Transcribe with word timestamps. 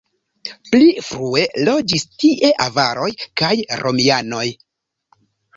Pli 0.69 0.87
frue 1.07 1.43
loĝis 1.67 2.07
tie 2.23 2.51
avaroj 2.65 3.13
kaj 3.43 3.53
romianoj. 3.85 4.45